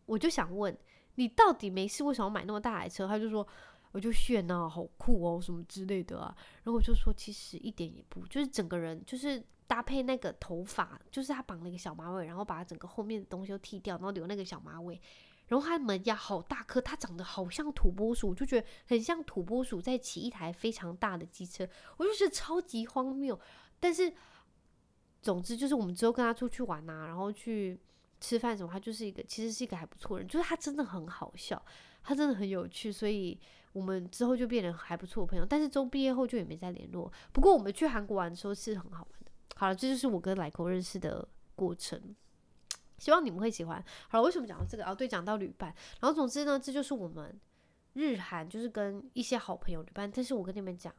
[0.05, 0.77] 我就想问。
[1.15, 3.05] 你到底没事为什么买那么大台车？
[3.05, 3.45] 他就说，
[3.91, 6.33] 我就炫啊，好酷哦，什么之类的啊。
[6.63, 14.99] 然后我就说，其实一点也不，就是整个人就是搭配那个头发，就是他绑了一个小马尾，然后把整个后面的东西都剃掉，然后留那个小马尾。
[15.51, 23.39] 然后他门牙好大颗，他长得好像土拨鼠，就觉得很像土拨鼠在骑一台非常大的机车，我就觉得超级荒谬。
[23.79, 24.11] 但是
[25.21, 27.79] 总之就是我们之后跟他出去玩啊，然后去。
[28.23, 31.59] 吃饭什么，他就是一个，其实是一个还不错的人，就是他真的很好笑，
[32.03, 33.35] 他真的很有趣，所以
[33.73, 35.43] 我们之后就变成还不错的朋友。
[35.43, 37.11] 但是中毕业后就也没再联络。
[37.33, 39.31] 不过我们去韩国玩的时候是很好玩的。
[39.55, 41.99] 好了，这就是我跟莱克认识的过程，
[43.01, 43.83] 希望你们会喜欢。
[44.09, 44.85] 好了，为什么讲到这个？
[44.85, 45.73] 哦，对，讲到旅伴。
[45.99, 47.37] 然后总之呢，这就是我们
[47.93, 50.11] 日韩就是跟一些好朋友旅伴。
[50.13, 50.93] 但是我跟你们讲，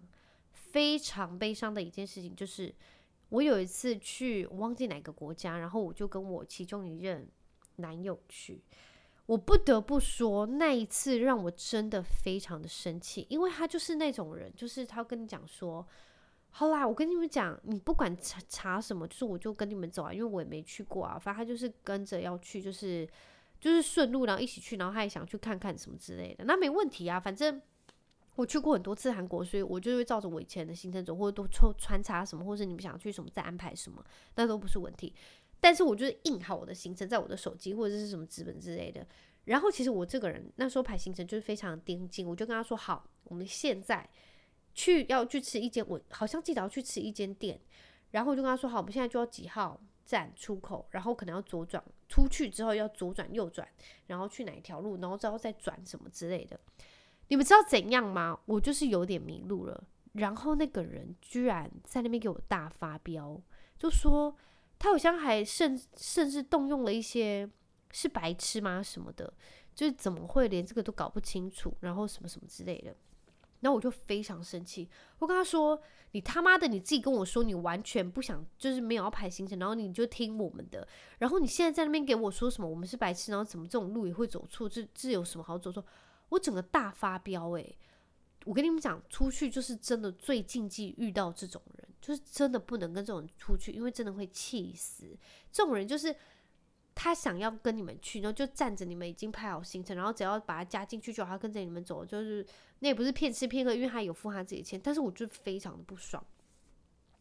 [0.51, 2.75] 非常悲伤的一件事情就是。
[3.29, 7.27] 我有一次去，忘记哪个国家，然后我就跟我其中一任
[7.77, 8.63] 男友去。
[9.25, 15.87] 我不得不说，那一次让我真的非常的生气，因为他就是那种人，就是他跟你讲说，
[16.53, 23.09] 好啦，我跟你们讲，你不管查查什么，就是我就跟你们走啊，因为我也没去过啊，反正他就是跟着要去，就是
[23.59, 27.61] 就是顺路，然后一起去，然后他也想去看看什么之类的，那没问题啊，反正。
[28.35, 34.03] 我去过很多次韩国，所以我就会照着我以前的行程走，或者都穿穿插什么，或者你们想去什么再安排什么，
[34.37, 35.15] 那都不是问题。
[35.61, 39.07] 但是我就是印好我的行程在我的手机或者是什么纸本之类的。
[39.45, 44.09] 然后其实我这个人那时候排行程就是非常盯紧，我就跟他说好，我们现在
[44.75, 47.61] 去要去吃一间，我好像记得要去吃一间店，
[48.11, 53.67] 然后我就跟他说好，我们现在就要几号站出口，然后可能要左转出去之后要左转右转，
[54.07, 56.59] 然后去哪一条路，然后之后再转什么之类的。
[57.29, 58.39] 你们知道怎样吗？
[58.47, 63.41] 我就是有点迷路了，然后那个人居然在那边给我大发飙，
[63.79, 64.37] 就说
[64.79, 67.49] 他好像还甚甚至动用了一些
[67.93, 69.33] 是白痴吗什么的，
[69.75, 72.95] 就是怎么会连这个都搞不清楚，然后什么什么之类的，
[73.63, 75.81] 然后我就非常生气，我跟他说
[76.13, 80.87] ：“你他妈的你自己跟我说你完全不想，就是没有要排行程，然后你就听我们的，
[81.19, 85.85] 然后你现在在那边给我说什么我们是白痴，然后怎么这种路也会走错，这这有什么好走错？”
[86.31, 87.79] 我整个大发飙诶、
[88.45, 95.17] 我跟你们讲，出去就是真的最禁忌遇到这种人，就是真的不能跟这种人出去，因为真的会气死。
[95.53, 96.15] 这种人就是
[96.95, 102.47] 他想要跟你们去，然后就占着你们已经排好行程，然后只要把他加进去就好，他跟着你们走，就是
[102.81, 106.25] 那也不是骗吃骗喝，因为他有付他自己的钱，但是我就非常的不爽。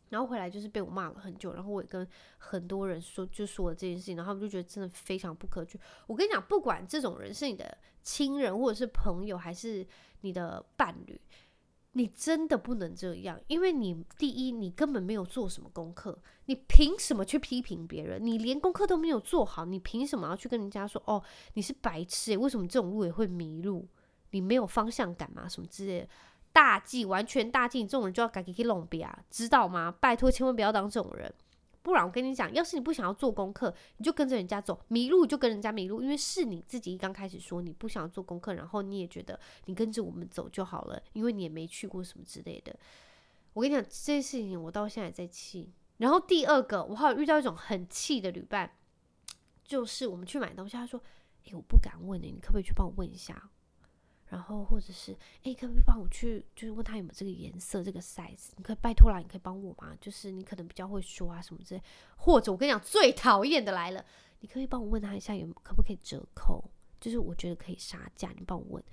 [0.10, 2.06] 然后回来就是被我骂了很久，然后我也跟
[2.38, 5.80] 很多人说，就说了这件事情，然后他们就觉得真的非常不可取。
[6.06, 9.88] 我跟你讲，不管这种人是你的亲人，或者是朋友，还是
[10.20, 11.18] 你的伴侣，
[11.94, 18.26] 你真的不能这样，因为你第一，你根本没有做什么功课，你凭什么去批评别人？
[18.26, 21.22] 你连功课都没有做好，你凭什么要去跟人家说哦，
[21.56, 22.38] 你是白痴欸？
[22.38, 23.88] 为什么这种路也会迷路？
[24.30, 25.48] 你没有方向感吗？
[25.50, 26.08] 什么之类的？
[26.54, 27.82] 大忌，完全大忌！
[27.84, 29.94] 这种人就要赶紧去弄别啊，知道吗？
[30.00, 31.34] 拜托，千万不要当这种人，
[31.82, 42.76] 不然我跟你讲，要是你不想要做功课，你就跟着人家走，迷路就跟人家迷路，因为是你自己刚开始说你不想要做功课，然后你也觉得你跟着我们走就好了，因为你也没去过什么之类的。
[43.54, 45.72] 我跟你讲，这些事情我到现在还在气。
[45.98, 48.72] 然后第二个，我还有遇到一种很气的旅伴，
[49.64, 51.02] 就是我们去买东西，他说
[51.46, 53.50] ：“诶，我不敢问你，你可不可以去帮我问一下？”
[54.32, 55.12] 然后或者是，
[55.44, 58.52] 哎，可不可以帮我去，就是问他有没有这个颜色、这个 size？
[58.56, 59.94] 你可以拜托啦，你可以帮我吗？
[60.00, 61.84] 就是你可能比较会说啊什么之类。
[62.16, 64.06] 或者我跟你讲，最讨厌的来了，
[64.40, 66.64] 你可以帮我问他一下有可不可以折扣？
[67.02, 68.84] 就是我觉得可以杀价，你帮我问。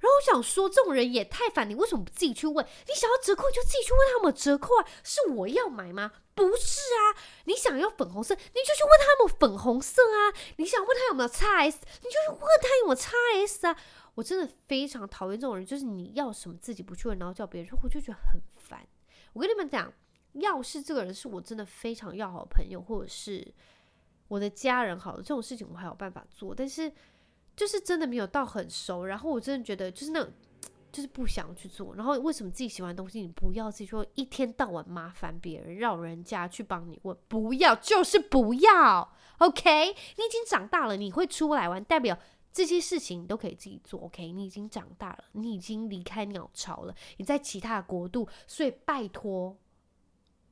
[0.00, 2.64] 然后我想说，这种人也太烦，你为什么不自己去问？
[2.88, 4.86] 你想要折扣，你就自己去问他有没有折扣啊？
[5.04, 6.10] 是我要买吗？
[6.34, 10.34] 不是啊，你想要粉红色，你就去问他有没有粉红色啊？
[10.56, 13.76] 你想问他有没有 XS，你就去问他有没有 XS 啊？
[14.18, 18.84] 我真的非常讨厌这种人，就是你要什么自己不去问，然后叫别人，我就觉得很烦。
[19.32, 19.92] 我跟你们讲，
[20.32, 23.46] 要是这个人是我真的非常要好的朋友，或者是
[24.26, 26.52] 我的家人，好了，这种事情我还有办法做。
[26.52, 26.92] 但是
[27.54, 30.32] 就是真的没有到很熟，然后我真的觉得就是那种。
[30.90, 39.88] 就是不想去做，然后为什么自己喜欢的东西你不要自己说，一天到晚麻烦别人，让人家去帮你问，不要就是不要，OK？
[39.88, 42.18] 你已经长大了，你会出来玩，代表
[42.58, 44.32] 这些事情你都可以自己做，OK？
[44.32, 49.56] 你已经长大了，你已经离开鸟巢了，你在其他的国度，所以拜托，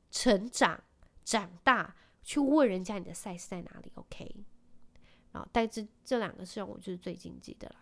[0.09, 0.81] 成长
[1.25, 4.45] 长大去问人家你的 size 在哪里，OK？
[5.33, 7.75] 然后，但这这两个是让我就是最禁忌的了，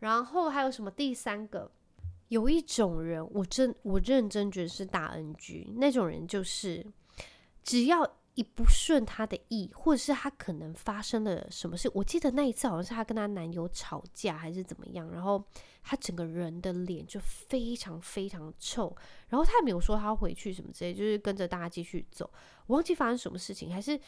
[0.00, 1.72] 然后还有什么第三个？
[2.28, 6.86] 有一种人，我真我认真觉得是大 NG，那种人就是
[7.64, 15.44] 只要不顺他的意，或者是他可能发生了什么事，我记得那一次好像是她跟她男友吵架还是怎么样，然后
[15.82, 18.96] 她整个人的脸就非常非常臭，
[19.28, 22.30] 然后她也没有说她要回去什么之类，就是跟着大家继续走。
[22.66, 23.98] 我忘记发生什么事情，还是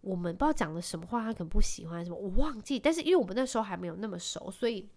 [0.00, 2.78] 我们不知道讲了什么话，他可能不喜欢什么，我忘记。
[2.78, 4.88] 但是因为我们那时候还没有那么熟，所以。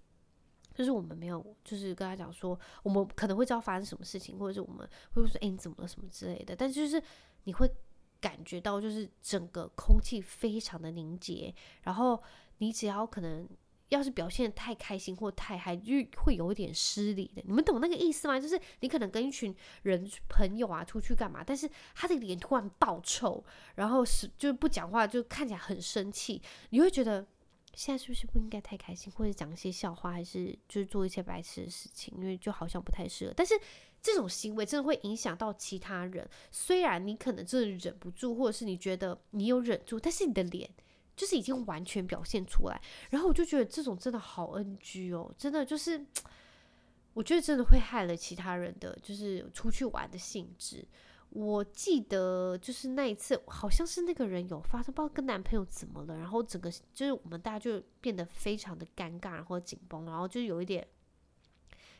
[0.73, 6.53] 就是我们没有，就是跟他讲说，我们可能会知道发生什么事情，或者是我们会说，哎、欸，你怎么了什么之类的。
[6.53, 7.01] 但就是
[7.45, 7.65] 你会
[8.25, 12.19] 感觉到，就是整个空气非常的凝结，然后
[12.57, 13.47] 你只要可能
[13.89, 17.43] 要是表现得太开心或太嗨，就会有一点失礼的。
[17.45, 18.39] 你们懂那个意思吗？
[18.39, 23.43] 就是你可能跟一群人朋友啊出去干嘛，但是他的脸突然爆臭，
[23.75, 27.27] 然后是就不讲话，就看起来很生气，你会觉得。
[27.77, 32.13] 现在是不是不应该太开心，或者讲一些笑话，还是就是做一些白痴的事情？
[32.17, 33.33] 因为就好像不太适合。
[33.35, 33.53] 但是
[34.06, 36.30] 这种行为真的会影响到其他人。
[36.52, 40.70] 虽然你可能真的忍不住，或者是你觉得你有忍住，但是你的脸
[41.15, 42.80] 就是已经完全表现出来。
[43.10, 46.06] 然后我就觉得这种真的好 NG 哦，真的就是
[47.15, 50.88] 我觉得真的会害了其他人的，就是出去玩的兴致。
[51.30, 60.88] 我记得就是那一次，好像是那个人有发生，不知道跟男朋友怎么了，然后整个就是我们大家就变得非常的尴尬，然后紧绷，然后就有一点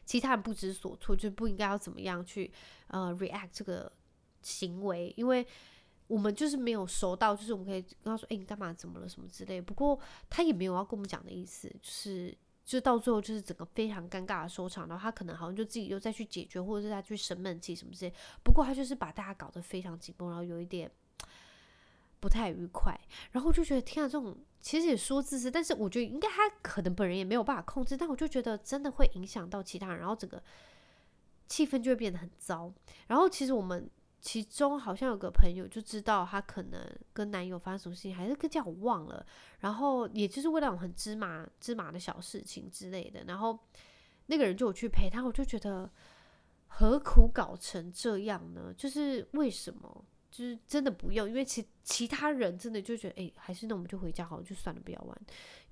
[0.06, 2.52] 其他人不知所措，就不应该要怎么样去
[2.88, 3.92] 呃 react 这个
[4.42, 5.46] 行为，因为
[6.08, 8.72] 我们就是没有熟到，就是我们可以跟他说，哎，你干嘛？
[8.72, 9.10] 怎么了？
[9.10, 9.60] 什么之类。
[9.60, 12.38] 不过他也没有要跟我们讲的意思，就是。
[12.66, 18.14] 就到最后就是整个非常尴尬的收场，然后他可能好像就自己又再去解决，或者是他去生闷气什么之类。
[18.44, 20.92] 不过他就是把大家搞得非常紧绷，然后有一点
[22.20, 23.00] 不太愉快。
[23.32, 27.96] 然后我就觉得天啊，这种其实也说自私，但是我觉得应该他可能本人也没有办法控制。
[27.96, 30.42] 但我就觉得真的会影响到其他人，然后整个
[31.48, 32.74] 气氛就会变得很糟。
[33.08, 33.90] 然后其实我们。
[34.22, 36.82] 其中好像有个朋友就知道她可能
[37.14, 39.24] 跟男友发生什么事情，还是跟叫我忘了。
[39.60, 43.60] 然后也就是为那种很芝麻芝麻的小事情之类的，然后
[44.26, 45.88] 那个人就有去陪她，我就觉得
[46.66, 48.74] 何苦搞成这样呢？
[48.76, 50.04] 就是为什么？
[50.36, 55.22] 就是真的不用，因为其其他人真的就觉得，哎，还是那我们就回家好了，就算了，不要玩。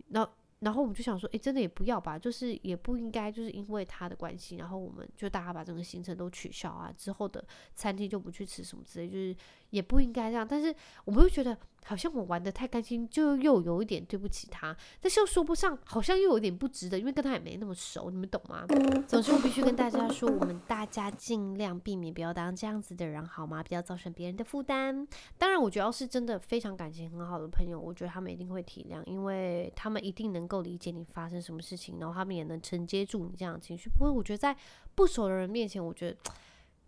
[0.09, 0.31] 然后。
[0.59, 7.45] 然后我们就想说，诶，真的也不要吧，就是也不应该，就是因为他的关系，然后我们就大家把整个行程都取消啊，之后的
[7.75, 9.35] 餐厅就不去吃什么之类，就是
[9.71, 10.47] 也不应该这样。
[10.47, 10.73] 但是
[11.03, 11.57] 我们又觉得。
[11.85, 18.65] 好像我玩得太开心，就又有一点对不起他，但是又说不上，好像又有点不值得，因为跟他也没那么熟，你们懂吗？
[19.07, 23.63] 总之我必须跟大家说，我们大家尽量避免不要当这样子的人，好吗？
[23.63, 25.07] 不要造成别人的负担。
[25.37, 33.89] 当然，我觉得要是真的非常感情很好的朋友，我觉得他们一定会体谅，因为他们一定能够理解你发生什么事情，然后他们也能承接住你这样的情绪。
[33.89, 34.55] 不过，我觉得在
[34.95, 36.17] 不熟的人面前，我觉得。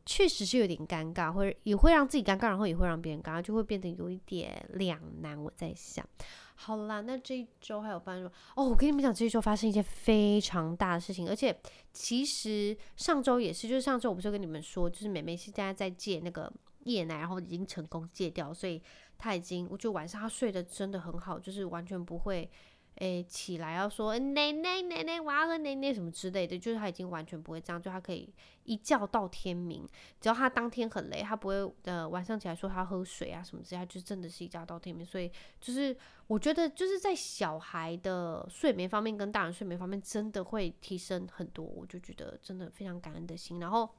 [0.06, 5.42] 确实是有点尴尬，或者也会让自己尴尬，然后也会让别人尴尬，就会变得有一点两难。
[5.42, 6.08] 我在想，
[6.54, 11.58] 好啦，那这一周还有发生哦，我跟你们讲，这一周发生一件非常大的事情，而且
[11.92, 16.52] 其实上周也是，就是上周我不是跟你们说，就是妹妹现在在戒那个
[16.84, 18.82] 夜奶，然后已经成功戒掉，所以
[19.18, 22.50] 她已经，我就晚上她睡得真的很好，就是完全不会。
[22.96, 29.86] 诶，起来要说奶奶奶奶，我要喝奶奶什么之类的，就是他已经完全不会这样，就他可以一觉到天明。
[30.22, 35.06] 只要他当天很累，他不会呃晚上起来说他喝水啊什么之类，他就真的是一觉到天明。
[35.06, 35.30] 所以
[35.60, 35.96] 就是
[36.28, 43.60] 我觉得就是在小孩的睡眠方面跟大人睡眠方面真的会提升很多，我就觉得真的非常感恩的心。
[43.60, 43.90] 然后，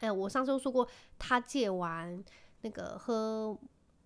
[0.00, 0.86] 哎，我上周说过，
[1.18, 2.22] 他戒完
[2.60, 3.58] 那个喝。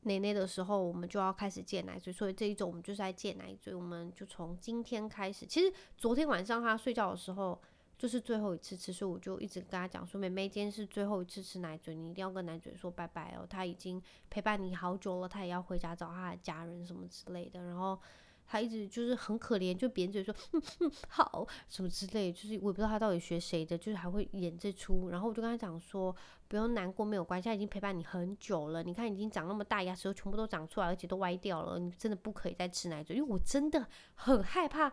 [0.02, 3.74] 奶奶的时候，我们就要开始戒奶嘴，所以这一周我们就是在戒奶嘴。
[3.74, 7.60] 我们就从今天开始，其实昨天晚上他睡觉的时候
[7.96, 13.46] 就是最后一次吃，所以我就一直跟他讲说：“妹妹，今天是最后一次吃奶嘴，你一定要跟奶嘴说拜拜哦。
[13.48, 17.96] 他已经陪伴你好久了，他也要回家找他的家人什么之类的。”然后
[18.46, 25.08] 他一直就是很可怜，就扁嘴说嗯嗯好什么之类，就是我也不知道他到底学谁的，就是还会演这出。
[25.08, 26.14] 然后我就跟他讲说，
[26.48, 28.82] 不用难过，没有关系，他已经陪伴你很久了。
[28.82, 34.92] 你看已经长那么大，牙齿都全部都长出来，而且都歪掉了，你真的不可以再吃奶嘴，因为我真的很害怕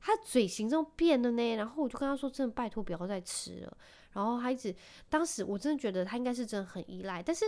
[0.00, 1.54] 他嘴型这么变了呢。
[1.54, 3.78] 然后我就跟他说，真的拜托不要再吃了。
[4.16, 4.74] 然后他一直，
[5.10, 7.44] 当时我真的觉得他应该是真的很依赖，但是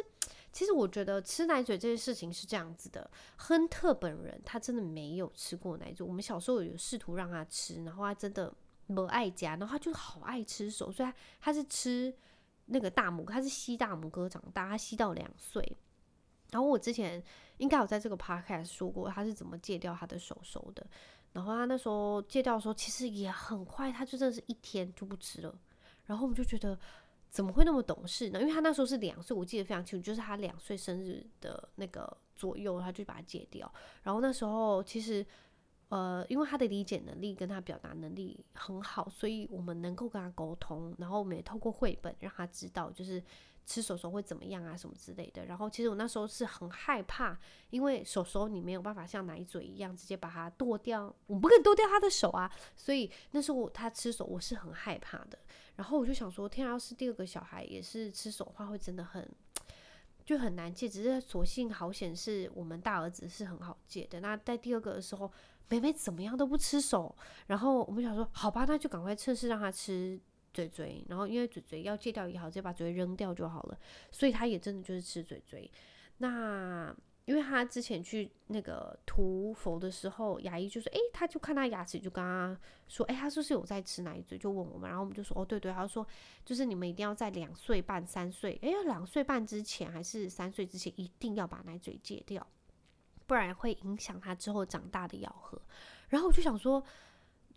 [0.52, 8.54] 其实我觉得吃奶嘴这件事情是这样子的，亨特本人他真的没有吃过奶嘴，我们小时候有试图让他吃，然后他真的
[8.94, 12.14] 不爱夹，然后他就好爱吃手，所以他他是吃
[12.66, 15.74] 那个大拇，他是吸大拇哥长大，他吸到两岁。
[16.50, 17.24] 然后我之前
[17.57, 20.87] 应该有在这个 podcast 说过他是怎么戒掉他的手手的，
[21.33, 25.59] 然后他那时候戒掉的时候其实也很快，他就真的是一天就不吃了。
[26.09, 26.77] 然后我们就觉得
[27.31, 28.40] 怎么会那么懂事呢？
[28.40, 33.73] 因为他那时候是两岁，我记得非常清楚，就是他两岁生日的那个左右，他就把它戒掉。
[34.03, 35.25] 然后那时候其实，
[35.90, 40.92] 呃，因为他的理解能力跟他表达能力很好，所以我们能够跟他沟通。
[40.99, 43.23] 然后我们也透过绘本让他知道，就是。
[43.68, 44.74] 吃手手会怎么样啊？
[44.74, 45.44] 什么之类的。
[45.44, 52.50] 然后其实我那时候是很害怕，因为手手你没有办法像奶嘴一样直接把它剁掉，我不可以剁掉他的手啊。
[52.74, 55.38] 所以那时候他吃手，我是很害怕的。
[55.76, 59.28] 然后我就想说，天啊，要是第二个小孩也是吃手的话，会真的很
[60.24, 60.88] 就很难戒。
[60.88, 64.20] 只是所幸好险是我们大儿子是很好戒的。
[64.20, 65.31] 那在第二个的时候，
[65.68, 67.14] 妹妹怎么样都不吃手。
[67.48, 70.18] 然后我们想说，好吧，那就赶快趁势让他吃。
[70.59, 73.79] 嘴嘴，然后因为嘴嘴要戒掉也好，直接把嘴扔掉就好了。
[74.11, 75.71] 所以他也真的就是吃嘴嘴。
[76.16, 76.92] 那
[77.27, 86.05] 因为他之前去那个涂氟的时候，牙医就说：“诶，他就看他牙齿，就跟他说：‘诶，他是不是有在吃奶嘴？’就问我们，然后我们就说：‘哦，对对。’他说
[86.44, 92.44] ：‘就是你们一定要在两岁半、三岁，诶，两岁半之前还是三岁之前，一定要把奶嘴戒掉，
[93.27, 95.61] 不然会影响他之后长大的咬合。’
[96.09, 96.83] 然后我就想说。”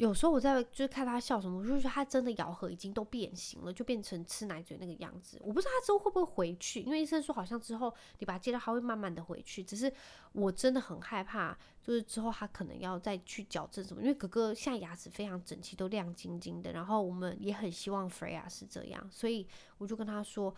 [0.02, 5.40] 有时候我在就是看他笑什么，我就觉得他真的咬合已经都变形了，就变成吃奶嘴那个样子。
[5.44, 9.64] 我不知道他之后会不会回去，因为医生说好像之后你把它戒掉，他会慢慢的回去。
[9.64, 9.94] 只是
[10.32, 16.72] 我真的很害怕，就是之后他可能要再去矫正什么，因为哥哥现在牙齿非常整齐，都亮晶晶的。
[16.72, 20.52] 然后我们也很希望 Freya 是这样，所以我就跟他说：“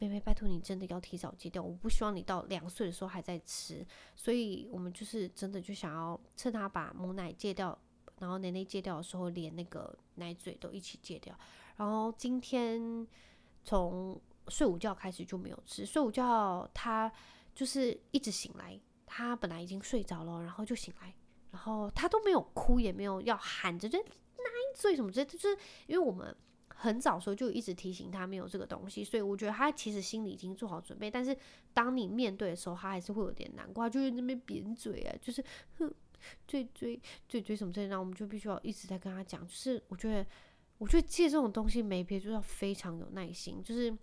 [0.00, 7.78] 妹妹，拜托你真的要提早戒掉，我不希望你到两岁的时候还在吃。”所以我们就是真的就想要趁他把母奶戒掉。
[8.22, 11.36] 然后奶奶戒掉的时候，连那个奶嘴都一起戒掉。
[11.76, 13.04] 然后今天
[13.64, 15.84] 从睡午觉开始就没有吃。
[15.84, 17.12] 睡午觉他
[17.52, 21.12] 就是一直醒来，他本来已经睡着了，然后就醒来，
[21.50, 24.04] 然后他都没有哭，也没有要喊着就奶
[24.76, 25.26] 嘴什么之类。
[25.26, 25.48] 就是
[25.88, 26.32] 因为我们
[26.68, 31.10] 很早时候就一直提醒他没有这个东西，所以我觉得他其实心里已经做好准备。
[31.10, 31.36] 但是
[31.74, 35.44] 当你面对的时候，他还是会有点难过，就是那边扁嘴啊，就是
[35.78, 35.92] 哼。
[36.46, 39.46] 最最最最什么这样，我们就必须要一直在跟他讲。
[39.46, 40.26] 就是我觉得，
[40.78, 43.62] 我觉得借这种东西没别，就要非常有耐心。
[43.62, 43.96] 就是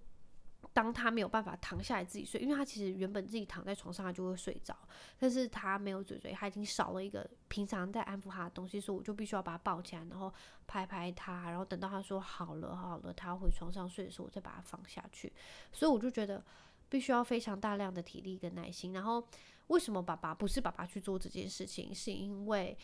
[0.73, 4.77] 当他没有办法躺下来自己睡，因为他其实原本自己躺在床上他就会睡着，
[5.17, 10.31] 但是他没有嘴嘴，他已经少了一个平常在安抚他的东西，所以我就必须要把他抱起来，然后
[10.67, 15.31] 拍拍他，然后等到他说好了好了，他要回床上睡的时候，我再把他放下去。
[15.71, 16.43] 所以我就觉得
[16.89, 19.25] 必须要非常大量的体力跟耐心，然后。
[19.69, 21.95] 为什么爸爸不是爸爸去做这件事情？
[21.95, 22.77] 是因为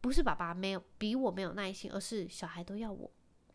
[0.00, 3.10] 不是爸爸没有比我没有耐心，而是小孩都要我。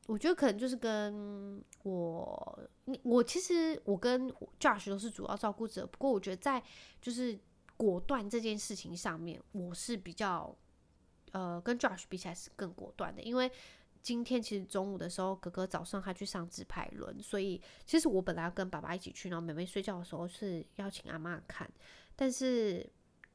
[0.08, 2.60] 我觉得可能就是跟我，
[3.02, 5.88] 我其实我跟 Josh 都是主要照顾者。
[5.88, 6.62] 不过我觉得在
[7.02, 7.40] 就是
[7.76, 10.56] 果断这件事情上面，我是比较
[11.32, 13.22] 呃跟 Josh 比起来是更果断的。
[13.24, 13.52] 因为
[14.04, 21.68] 今天其实中午的时候，哥哥早上他去上自拍轮，所以其实我本来要跟爸爸一起去，然后妹妹睡觉的时候是邀请阿嬷看。
[22.16, 22.90] 但是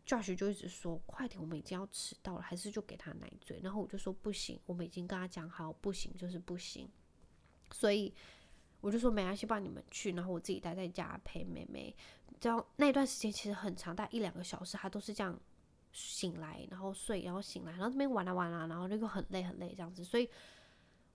[0.06, 3.60] Josh 就一直说快点，我们已经要迟到了，还是就给他奶嘴。
[3.62, 6.90] 然后我就说不行，我们已经跟他讲好，不行就是不行。
[7.72, 8.12] 所以
[8.80, 11.94] 我就说没关系，不然你们去，然后我自己待在家陪妹妹。
[12.40, 15.38] 这样那段时间其实很长，大概一两个小时，他都是这样
[15.92, 20.28] 醒来，然后睡，然后醒来，然后这边玩啊玩啊，然后那个很累很累这样子，所以。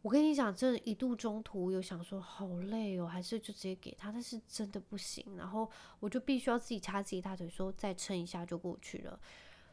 [0.06, 5.36] 我跟你讲，真的，一度中途有想说好累哦，还是就直接给他，但是真的不行。
[5.36, 5.68] 然后
[6.00, 9.20] 我就必须要自己掐自己大腿，说再撑一下就过去了。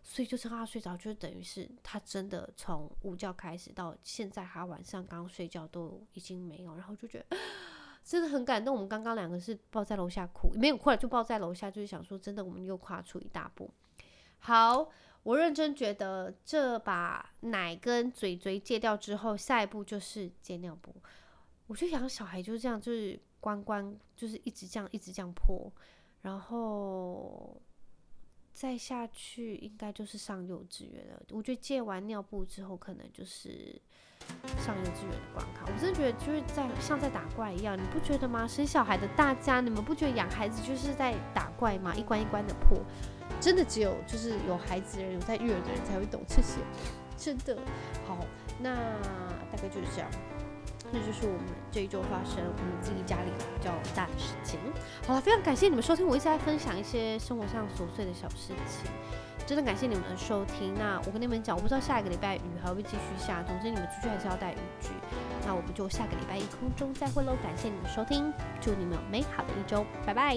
[0.02, 6.74] 所以就趁他睡着，就等于是他真的从午觉开始到现在，他晚上刚睡觉都已经没有。
[6.76, 7.36] 然后就觉得
[8.02, 8.74] 真的很感动。
[8.74, 13.70] 我们刚刚两个是抱在楼下哭，没有哭了，就抱在楼下，就是想说真的，我们又跨出一大步。
[14.38, 14.88] 好。
[15.22, 20.94] 我认真觉得，这把奶跟嘴嘴戒掉之后，下一步就是戒尿布。
[21.68, 25.72] 我觉得养小孩就是这样，就是关关就是一直这样，一直这样破。
[26.22, 27.60] 然后
[28.52, 31.22] 再下去应该就是上幼稚园了。
[31.30, 33.80] 我觉得戒完尿布之后，可能就是
[34.58, 35.64] 上幼稚园的关卡。
[35.66, 38.46] 我真的觉得就是在像在打怪一样，你不觉得吗？
[38.46, 41.94] 生小孩的大家，你们不觉得养孩子就是在打怪吗？
[41.94, 42.78] 一关一关的破，
[43.42, 46.60] 真的只有就是有孩子的人，有在育儿的人才会懂这些。
[47.16, 47.58] 真的
[48.06, 48.16] 好，
[48.58, 48.74] 那
[49.50, 50.08] 大概就是这样。
[50.92, 54.58] 这就是我们这一周发生我们自己家里比较大的事情。
[55.06, 58.90] 好了，非常感谢你们收听，我一直在分享一些生活上琐碎的小事情，
[59.46, 60.74] 真的感谢你们的收听。
[60.74, 64.88] 那我跟你们讲，我不知道下一个礼拜雨还会继续下，总之你们出去还是要带雨具。
[65.46, 68.30] 那我们就下个礼拜一空中再会喽，感谢你们收听，
[68.60, 70.36] 祝你们有美好的一周，拜拜。